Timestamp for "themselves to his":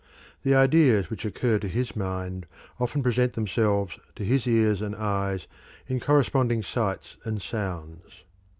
3.33-4.47